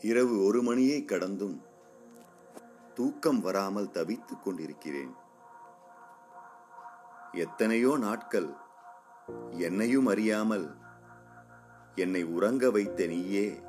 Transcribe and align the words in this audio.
இரவு 0.00 0.44
ஒரு 0.44 0.62
மணியை 0.62 1.04
கடந்தும் 1.04 1.62
தூக்கம் 2.94 3.40
வராமல் 3.40 3.90
தவித்துக் 3.90 4.42
கொண்டிருக்கிறேன். 4.42 5.14
எத்தனையோ 7.32 7.96
நாட்கள் 7.98 8.54
என்னையும் 9.50 10.06
அறியாமல் 10.06 10.76
என்னை 11.94 12.24
உறங்க 12.24 12.70
வைத்த 12.70 13.06
நீயே 13.06 13.60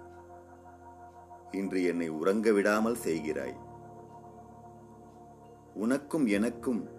இன்று 1.52 1.84
என்னை 1.84 2.10
உறங்க 2.10 2.52
விடாமல் 2.52 2.96
செய்கிறாய். 2.96 3.58
உனக்கும் 5.74 6.26
எனக்கும் 6.26 6.90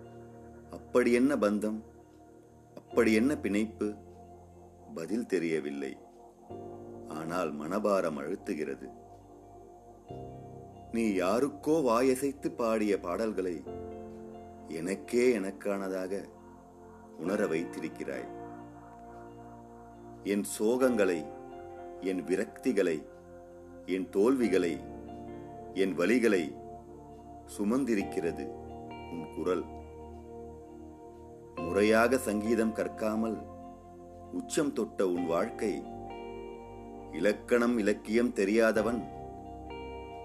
அப்படி 0.70 1.12
என்ன 1.12 1.36
பந்தம்? 1.36 1.82
அப்படி 2.74 3.12
என்ன 3.12 3.36
பிணைப்பு? 3.36 3.94
பதில் 4.94 5.26
தெரியவில்லை. 5.26 5.98
ஆனால் 7.08 7.54
மனபாரம் 7.54 8.18
அழுத்துகிறது. 8.18 9.08
நீ 10.92 11.02
யாருக்கோ 11.12 11.74
வாயசைத்து 11.88 12.48
பாடிய 12.50 13.00
பாடல்களை 13.00 13.62
எனக்கே 14.68 15.38
எனக்கானதாக 15.38 16.22
உணர 17.18 17.46
வைத்திருக்கிறாய். 17.46 18.26
என் 20.24 20.44
சோகங்களை 20.44 21.20
என் 22.00 22.22
விரக்திகளை 22.22 22.96
என் 23.86 24.08
தோல்விகளை 24.10 24.72
என் 25.74 25.98
வழிகளை 25.98 26.42
சுமந்திருக்கிறது 27.58 28.46
உன் 29.12 29.26
குரல். 29.36 29.64
முறையாக 31.56 32.18
சங்கீதம் 32.18 32.74
கற்காமல் 32.74 33.38
உச்சம் 34.32 34.72
தொட்ட 34.72 35.08
உன் 35.08 35.26
வாழ்க்கை 35.26 35.72
இலக்கணம் 37.12 37.78
இலக்கியம் 37.78 38.32
தெரியாதவன் 38.32 39.00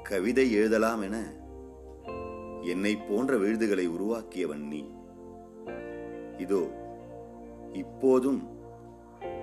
கவிதை 0.06 0.52
எழுதலாம் 0.52 1.02
என 1.02 1.18
என்னை 2.64 2.96
போன்ற 3.00 3.38
விழுதுகளை 3.38 3.86
உருவாக்கியவன் 3.88 4.66
நீ. 4.68 4.84
இதோ 6.38 6.62
இப்போதும் 7.74 8.42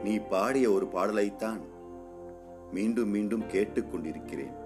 நீ 0.05 0.19
பாடிய 0.31 0.73
ஒரு 0.73 0.87
பாடலைத்தான் 0.87 1.61
மீண்டும் 2.73 3.11
மீண்டும் 3.11 3.47
கேட்டுக்கொண்டிருக்கிறேன் 3.53 4.57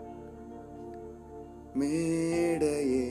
மேடையே 1.74 3.06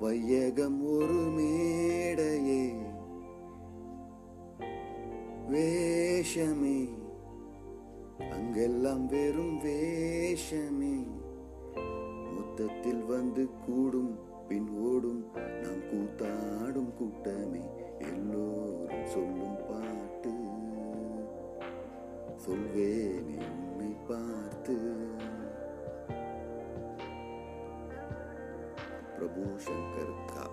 வையகம் 0.00 0.80
ஒரு 0.90 1.20
மேடையே 1.30 2.62
வேஷமே 5.50 6.78
அங்கெல்லாம் 8.30 9.06
வெறும் 9.06 9.56
வே 9.58 9.78
மொத்தத்தில் 12.58 13.04
வந்து 13.04 13.48
கூடும் 13.66 14.18
பின் 14.48 14.68
ஓடும். 14.70 15.24
நாம் 15.34 15.82
கூத்தாடும் 15.90 16.94
கூட்டமே 16.94 17.70
எல்லோரும் 17.98 19.06
சொல்லும் 19.06 19.56
பாட்டு. 19.68 20.30
சொல்வேனே 22.46 23.40
உன்னை 23.50 23.96
பார்த்து. 24.08 25.06
பிரபு 29.14 29.40
சங்கர் 29.40 30.34
கா. 30.34 30.50